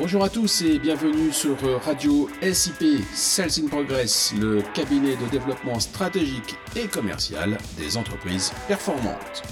Bonjour 0.00 0.24
à 0.24 0.30
tous 0.30 0.62
et 0.62 0.78
bienvenue 0.78 1.30
sur 1.30 1.56
Radio 1.84 2.28
SIP 2.52 2.82
Sales 3.12 3.50
in 3.62 3.68
Progress, 3.68 4.32
le 4.40 4.62
cabinet 4.74 5.14
de 5.16 5.30
développement 5.30 5.78
stratégique 5.78 6.56
et 6.74 6.86
commercial 6.86 7.58
des 7.76 7.96
entreprises 7.98 8.50
performantes. 8.66 9.42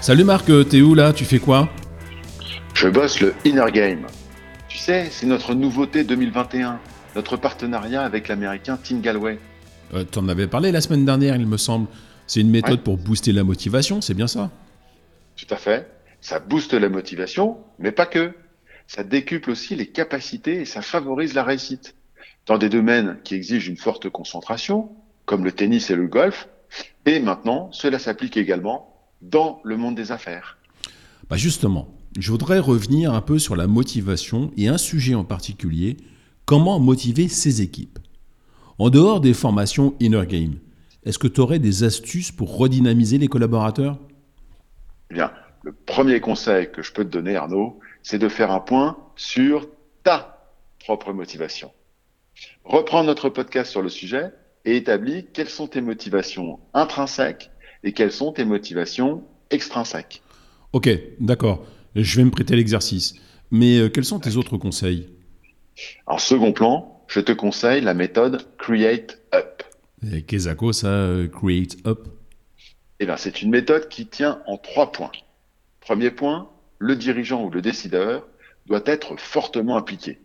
Salut 0.00 0.22
Marc, 0.22 0.46
t'es 0.68 0.80
où 0.82 0.94
là? 0.94 1.12
Tu 1.12 1.24
fais 1.24 1.40
quoi? 1.40 1.68
Je 2.74 2.88
bosse 2.88 3.20
le 3.20 3.34
Inner 3.44 3.72
Game. 3.72 4.06
Tu 4.68 4.78
sais, 4.78 5.08
c'est 5.10 5.26
notre 5.26 5.54
nouveauté 5.54 6.04
2021, 6.04 6.78
notre 7.16 7.36
partenariat 7.36 8.02
avec 8.02 8.28
l'américain 8.28 8.78
Tim 8.82 9.00
Galway. 9.00 9.40
euh, 9.94 10.04
T'en 10.04 10.28
avais 10.28 10.46
parlé 10.46 10.70
la 10.70 10.80
semaine 10.80 11.04
dernière, 11.04 11.34
il 11.34 11.46
me 11.46 11.56
semble. 11.56 11.88
C'est 12.28 12.40
une 12.40 12.50
méthode 12.50 12.78
Ouais. 12.78 12.84
pour 12.84 12.98
booster 12.98 13.32
la 13.32 13.42
motivation, 13.42 14.00
c'est 14.00 14.14
bien 14.14 14.26
ça? 14.28 14.50
Tout 15.36 15.46
à 15.52 15.56
fait. 15.56 15.90
Ça 16.26 16.40
booste 16.40 16.74
la 16.74 16.88
motivation, 16.88 17.58
mais 17.78 17.92
pas 17.92 18.04
que. 18.04 18.34
Ça 18.88 19.04
décuple 19.04 19.48
aussi 19.48 19.76
les 19.76 19.86
capacités 19.86 20.60
et 20.60 20.64
ça 20.64 20.82
favorise 20.82 21.34
la 21.34 21.44
réussite. 21.44 21.94
Dans 22.46 22.58
des 22.58 22.68
domaines 22.68 23.18
qui 23.22 23.36
exigent 23.36 23.68
une 23.68 23.76
forte 23.76 24.10
concentration, 24.10 24.90
comme 25.24 25.44
le 25.44 25.52
tennis 25.52 25.88
et 25.88 25.94
le 25.94 26.08
golf, 26.08 26.48
et 27.04 27.20
maintenant, 27.20 27.70
cela 27.70 28.00
s'applique 28.00 28.36
également 28.36 28.92
dans 29.22 29.60
le 29.62 29.76
monde 29.76 29.94
des 29.94 30.10
affaires. 30.10 30.58
Bah 31.30 31.36
justement, 31.36 31.94
je 32.18 32.32
voudrais 32.32 32.58
revenir 32.58 33.14
un 33.14 33.20
peu 33.20 33.38
sur 33.38 33.54
la 33.54 33.68
motivation 33.68 34.50
et 34.56 34.66
un 34.66 34.78
sujet 34.78 35.14
en 35.14 35.22
particulier, 35.22 35.96
comment 36.44 36.80
motiver 36.80 37.28
ses 37.28 37.62
équipes. 37.62 38.00
En 38.78 38.90
dehors 38.90 39.20
des 39.20 39.32
formations 39.32 39.94
Inner 40.00 40.26
Game, 40.26 40.56
est-ce 41.04 41.20
que 41.20 41.28
tu 41.28 41.40
aurais 41.40 41.60
des 41.60 41.84
astuces 41.84 42.32
pour 42.32 42.56
redynamiser 42.58 43.16
les 43.16 43.28
collaborateurs? 43.28 44.00
Eh 45.12 45.14
bien, 45.14 45.30
le 45.66 45.72
premier 45.72 46.20
conseil 46.20 46.70
que 46.70 46.80
je 46.80 46.92
peux 46.92 47.04
te 47.04 47.10
donner, 47.10 47.34
Arnaud, 47.34 47.80
c'est 48.04 48.20
de 48.20 48.28
faire 48.28 48.52
un 48.52 48.60
point 48.60 48.96
sur 49.16 49.68
ta 50.04 50.52
propre 50.78 51.12
motivation. 51.12 51.72
Reprends 52.64 53.02
notre 53.02 53.30
podcast 53.30 53.72
sur 53.72 53.82
le 53.82 53.88
sujet 53.88 54.30
et 54.64 54.76
établis 54.76 55.26
quelles 55.32 55.48
sont 55.48 55.66
tes 55.66 55.80
motivations 55.80 56.60
intrinsèques 56.72 57.50
et 57.82 57.92
quelles 57.92 58.12
sont 58.12 58.30
tes 58.30 58.44
motivations 58.44 59.24
extrinsèques. 59.50 60.22
Ok, 60.72 60.88
d'accord, 61.18 61.66
je 61.96 62.16
vais 62.16 62.24
me 62.24 62.30
prêter 62.30 62.54
l'exercice. 62.54 63.16
Mais 63.50 63.78
euh, 63.78 63.88
quels 63.88 64.04
sont 64.04 64.20
tes 64.20 64.36
autres 64.36 64.58
conseils? 64.58 65.08
En 66.06 66.18
second 66.18 66.52
plan, 66.52 67.02
je 67.08 67.18
te 67.18 67.32
conseille 67.32 67.80
la 67.80 67.94
méthode 67.94 68.46
Create 68.56 69.20
Up. 69.34 69.64
Qu'est-ce 70.28 70.48
que 70.48 70.72
ça, 70.72 70.86
euh, 70.86 71.26
Create 71.26 71.76
Up? 71.88 72.06
Eh 73.00 73.06
bien, 73.06 73.16
c'est 73.16 73.42
une 73.42 73.50
méthode 73.50 73.88
qui 73.88 74.06
tient 74.06 74.40
en 74.46 74.58
trois 74.58 74.92
points. 74.92 75.10
Premier 75.86 76.10
point, 76.10 76.48
le 76.78 76.96
dirigeant 76.96 77.44
ou 77.44 77.50
le 77.50 77.62
décideur 77.62 78.26
doit 78.66 78.82
être 78.86 79.16
fortement 79.20 79.76
impliqué. 79.76 80.18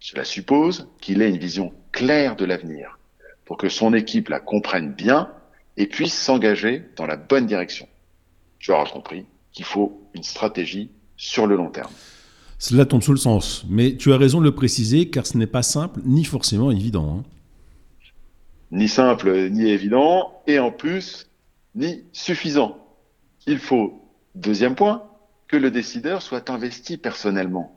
Cela 0.00 0.22
suppose 0.22 0.86
qu'il 1.00 1.22
ait 1.22 1.30
une 1.30 1.38
vision 1.38 1.72
claire 1.92 2.36
de 2.36 2.44
l'avenir 2.44 2.98
pour 3.46 3.56
que 3.56 3.70
son 3.70 3.94
équipe 3.94 4.28
la 4.28 4.38
comprenne 4.38 4.92
bien 4.92 5.30
et 5.78 5.86
puisse 5.86 6.12
s'engager 6.12 6.82
dans 6.96 7.06
la 7.06 7.16
bonne 7.16 7.46
direction. 7.46 7.88
Tu 8.58 8.70
auras 8.70 8.84
compris 8.84 9.24
qu'il 9.52 9.64
faut 9.64 10.02
une 10.12 10.22
stratégie 10.22 10.90
sur 11.16 11.46
le 11.46 11.56
long 11.56 11.70
terme. 11.70 11.90
Cela 12.58 12.84
tombe 12.84 13.02
sous 13.02 13.12
le 13.12 13.18
sens, 13.18 13.64
mais 13.70 13.96
tu 13.96 14.12
as 14.12 14.18
raison 14.18 14.40
de 14.40 14.44
le 14.44 14.54
préciser 14.54 15.08
car 15.08 15.26
ce 15.26 15.38
n'est 15.38 15.46
pas 15.46 15.62
simple 15.62 16.00
ni 16.04 16.24
forcément 16.24 16.70
évident. 16.70 17.20
hein. 17.20 17.24
Ni 18.72 18.88
simple, 18.88 19.48
ni 19.48 19.70
évident, 19.70 20.42
et 20.46 20.58
en 20.58 20.70
plus, 20.70 21.28
ni 21.74 22.04
suffisant. 22.12 22.76
Il 23.46 23.58
faut, 23.58 24.07
deuxième 24.34 24.74
point, 24.74 25.02
que 25.48 25.56
le 25.56 25.70
décideur 25.70 26.22
soit 26.22 26.50
investi 26.50 26.96
personnellement. 26.96 27.74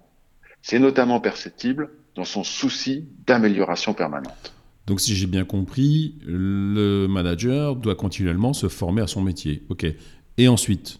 C'est 0.61 0.79
notamment 0.79 1.19
perceptible 1.19 1.91
dans 2.15 2.25
son 2.25 2.43
souci 2.43 3.07
d'amélioration 3.25 3.93
permanente. 3.93 4.53
Donc 4.87 4.99
si 4.99 5.15
j'ai 5.15 5.27
bien 5.27 5.45
compris, 5.45 6.15
le 6.25 7.07
manager 7.07 7.75
doit 7.75 7.95
continuellement 7.95 8.53
se 8.53 8.67
former 8.67 9.01
à 9.01 9.07
son 9.07 9.21
métier. 9.21 9.63
Ok. 9.69 9.85
Et 10.37 10.47
ensuite? 10.47 10.99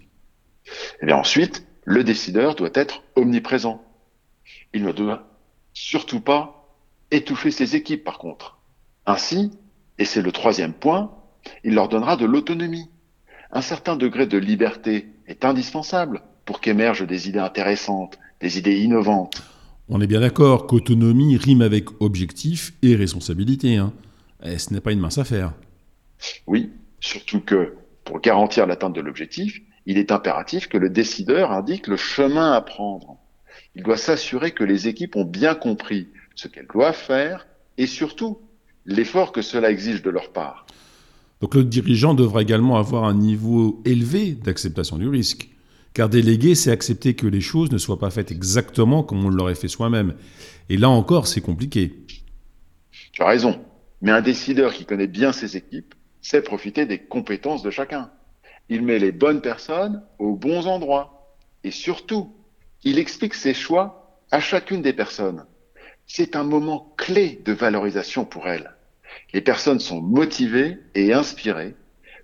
Et 1.02 1.06
bien 1.06 1.18
ensuite, 1.18 1.66
le 1.84 2.04
décideur 2.04 2.56
doit 2.56 2.72
être 2.74 3.04
omniprésent. 3.16 3.84
Il 4.74 4.84
ne 4.84 4.92
doit 4.92 5.28
surtout 5.74 6.22
pas 6.22 6.78
étouffer 7.12 7.52
ses 7.52 7.76
équipes, 7.76 8.04
par 8.04 8.18
contre. 8.18 8.60
Ainsi, 9.06 9.52
et 9.98 10.06
c'est 10.06 10.22
le 10.22 10.32
troisième 10.32 10.74
point, 10.74 11.12
il 11.64 11.74
leur 11.74 11.90
donnera 11.90 12.16
de 12.18 12.26
l'autonomie. 12.26 12.90
Un 13.54 13.62
certain 13.62 13.96
degré 13.96 14.28
de 14.28 14.38
liberté 14.38 15.08
est 15.28 15.44
indispensable 15.44 16.22
pour 16.46 16.62
qu'émergent 16.62 17.06
des 17.06 17.28
idées 17.28 17.40
intéressantes, 17.40 18.18
des 18.40 18.58
idées 18.58 18.80
innovantes. 18.80 19.42
On 19.90 20.00
est 20.00 20.08
bien 20.08 20.22
d'accord 20.22 20.68
qu'autonomie 20.68 21.36
rime 21.38 21.62
avec 21.62 22.02
objectif 22.02 22.74
et 22.82 22.96
responsabilité. 22.96 23.78
hein. 23.78 23.92
Et 24.44 24.58
ce 24.58 24.74
n'est 24.74 24.80
pas 24.80 24.94
une 24.94 25.00
mince 25.00 25.18
affaire. 25.18 25.54
Oui, 26.48 26.70
surtout 27.00 27.42
que 27.42 27.76
pour 28.06 28.22
garantir 28.22 28.68
l'atteinte 28.68 28.96
de 28.96 29.02
l'objectif, 29.02 29.62
il 29.86 29.98
est 29.98 30.12
impératif 30.12 30.68
que 30.68 30.78
le 30.78 30.90
décideur 30.90 31.52
indique 31.52 31.88
le 31.88 31.98
chemin 31.98 32.54
à 32.54 32.62
prendre. 32.62 33.18
Il 33.76 33.84
doit 33.84 33.98
s'assurer 33.98 34.52
que 34.52 34.64
les 34.64 34.88
équipes 34.88 35.16
ont 35.16 35.26
bien 35.26 35.56
compris 35.56 36.08
ce 36.36 36.48
qu'elles 36.48 36.68
doivent 36.74 36.96
faire 36.96 37.48
et 37.78 37.88
surtout 37.88 38.40
l'effort 38.86 39.32
que 39.32 39.42
cela 39.42 39.72
exige 39.72 40.02
de 40.02 40.10
leur 40.10 40.32
part. 40.32 40.66
Donc 41.42 41.56
le 41.56 41.64
dirigeant 41.64 42.14
devra 42.14 42.44
également 42.44 42.78
avoir 42.78 43.04
un 43.04 43.16
niveau 43.16 43.82
élevé 43.84 44.32
d'acceptation 44.32 44.98
du 44.98 45.08
risque. 45.08 45.50
Car 45.94 46.08
déléguer, 46.08 46.56
c'est 46.56 46.72
accepter 46.72 47.16
que 47.16 47.28
les 47.28 47.42
choses 47.42 47.72
ne 47.72 47.78
soient 47.78 48.00
pas 48.00 48.12
faites 48.12 48.32
exactement 48.32 49.04
comme 49.04 49.26
on 49.26 49.30
l'aurait 49.30 49.56
fait 49.56 49.68
soi-même. 49.68 50.16
Et 50.70 50.78
là 50.78 50.90
encore, 50.90 51.28
c'est 51.28 51.42
compliqué. 51.42 51.94
Tu 53.12 53.22
as 53.22 53.28
raison, 53.28 53.60
mais 54.02 54.12
un 54.12 54.22
décideur 54.22 54.74
qui 54.74 54.86
connaît 54.86 55.08
bien 55.08 55.34
ses 55.34 55.58
équipes 55.58 55.96
sait 56.22 56.42
profiter 56.42 56.86
des 56.86 57.00
compétences 57.00 57.64
de 57.64 57.72
chacun. 57.72 58.10
Il 58.70 58.84
met 58.84 59.00
les 59.00 59.12
bonnes 59.12 59.42
personnes 59.42 60.02
aux 60.20 60.36
bons 60.36 60.68
endroits 60.68 61.36
et 61.64 61.72
surtout, 61.72 62.34
il 62.84 63.00
explique 63.00 63.34
ses 63.34 63.54
choix 63.54 64.18
à 64.32 64.40
chacune 64.40 64.82
des 64.82 64.94
personnes. 64.94 65.46
C'est 66.08 66.36
un 66.36 66.44
moment 66.44 66.94
clé 66.98 67.42
de 67.44 67.52
valorisation 67.52 68.24
pour 68.24 68.48
elles. 68.48 68.72
Les 69.34 69.42
personnes 69.42 69.80
sont 69.80 70.02
motivées 70.02 70.78
et 70.96 71.14
inspirées 71.14 71.76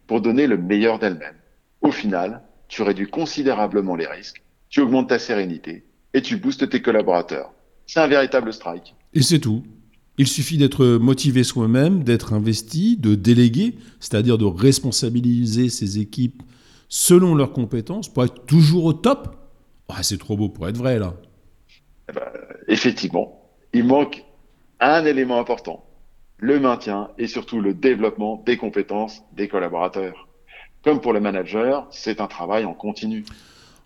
pour 0.08 0.22
donner 0.22 0.48
le 0.48 0.58
meilleur 0.58 1.00
d'elles-mêmes. 1.00 1.38
Au 1.82 1.92
final, 1.92 2.42
tu 2.68 2.82
réduis 2.82 3.08
considérablement 3.08 3.96
les 3.96 4.08
risques, 4.08 4.42
tu 4.70 4.82
augmentes 4.82 5.10
ta 5.10 5.20
sérénité 5.20 5.86
et 6.14 6.22
tu 6.22 6.38
boostes 6.38 6.70
tes 6.70 6.82
collaborateurs. 6.82 7.54
C'est 7.86 8.00
un 8.00 8.08
véritable 8.08 8.52
strike. 8.54 8.96
Et 9.14 9.22
c'est 9.22 9.40
tout. 9.40 9.64
Il 10.18 10.28
suffit 10.28 10.58
d'être 10.58 10.86
motivé 10.98 11.44
soi-même, 11.44 12.04
d'être 12.04 12.34
investi, 12.34 12.98
de 12.98 13.16
déléguer, 13.16 13.76
c'est-à-dire 14.00 14.38
de 14.38 14.46
responsabiliser 14.46 15.70
ses 15.70 16.00
équipes 16.00 16.42
selon 16.90 17.36
leurs 17.36 17.54
compétences 17.54 18.12
pour 18.12 18.24
être 18.24 18.46
toujours 18.46 18.86
au 18.86 18.94
top. 18.94 19.36
Ah, 19.90 20.04
c'est 20.04 20.18
trop 20.18 20.36
beau 20.36 20.50
pour 20.50 20.68
être 20.68 20.78
vrai, 20.78 21.00
là. 21.00 21.14
Eh 22.10 22.14
ben, 22.14 22.26
effectivement, 22.68 23.42
il 23.74 23.86
manque 23.86 24.26
un 24.80 25.06
élément 25.06 25.40
important, 25.40 25.86
le 26.40 26.60
maintien 26.60 27.10
et 27.18 27.28
surtout 27.28 27.62
le 27.62 27.74
développement 27.74 28.44
des 28.46 28.58
compétences 28.58 29.24
des 29.34 29.48
collaborateurs. 29.48 30.28
Comme 30.84 31.02
pour 31.02 31.14
le 31.14 31.20
manager, 31.20 31.88
c'est 31.92 32.22
un 32.22 32.28
travail 32.28 32.66
en 32.66 32.74
continu. 32.74 33.26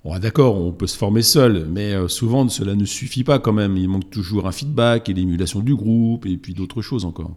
Ouais, 0.04 0.20
D'accord, 0.20 0.56
on 0.56 0.72
peut 0.72 0.88
se 0.88 0.98
former 0.98 1.22
seul, 1.22 1.66
mais 1.70 1.94
euh, 1.94 2.08
souvent 2.08 2.48
cela 2.50 2.76
ne 2.76 2.86
suffit 2.86 3.24
pas 3.24 3.40
quand 3.40 3.54
même. 3.54 3.78
Il 3.78 3.88
manque 3.88 4.10
toujours 4.10 4.48
un 4.48 4.52
feedback 4.52 5.10
et 5.10 5.14
l'émulation 5.14 5.60
du 5.60 5.76
groupe 5.76 6.26
et 6.26 6.38
puis 6.38 6.54
d'autres 6.54 6.82
choses 6.82 7.06
encore. 7.06 7.32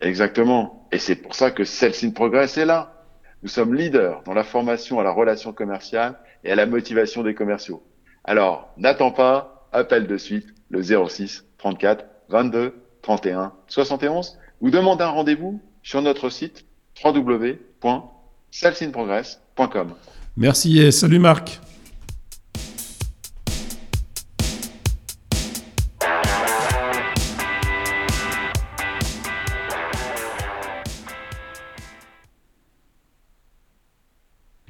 Exactement. 0.00 0.86
Et 0.92 0.98
c'est 0.98 1.16
pour 1.16 1.34
ça 1.34 1.50
que 1.50 1.64
Sales 1.64 1.94
in 2.02 2.10
Progress 2.10 2.58
est 2.58 2.66
là. 2.66 2.94
Nous 3.42 3.48
sommes 3.48 3.74
leaders 3.74 4.22
dans 4.24 4.34
la 4.34 4.44
formation 4.44 5.00
à 5.00 5.02
la 5.02 5.10
relation 5.10 5.52
commerciale 5.52 6.18
et 6.44 6.52
à 6.52 6.54
la 6.54 6.66
motivation 6.66 7.22
des 7.22 7.34
commerciaux. 7.34 7.82
Alors, 8.22 8.72
n'attends 8.76 9.10
pas, 9.10 9.68
appelle 9.72 10.06
de 10.06 10.16
suite 10.16 10.46
le 10.70 10.82
06 10.82 11.44
34 11.58 12.04
22 12.28 12.74
31 13.02 13.52
71 13.66 14.38
ou 14.60 14.70
demande 14.70 15.02
un 15.02 15.08
rendez-vous 15.08 15.60
sur 15.82 16.00
notre 16.02 16.30
site 16.30 16.64
www.salesinprogress.com. 17.04 19.94
Merci 20.36 20.80
et 20.80 20.90
salut 20.90 21.18
Marc. 21.18 21.60